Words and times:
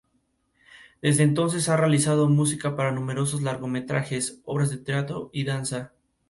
Desde 1.03 1.21
entonces 1.21 1.69
ha 1.69 1.77
realizado 1.77 2.27
música 2.27 2.75
para 2.75 2.91
numerosos 2.91 3.43
largometrajes, 3.43 4.41
obras 4.45 4.71
de 4.71 4.77
teatro 4.79 5.29
y 5.31 5.43
danza. 5.43 5.93